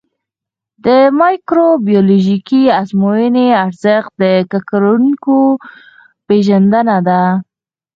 د 0.85 0.87
مایکروبیولوژیکي 1.19 2.61
ازموینې 2.81 3.47
ارزښت 3.65 4.11
د 4.21 4.23
ککړونکو 4.51 5.37
پېژندنه 6.27 6.97
ده. 7.07 7.23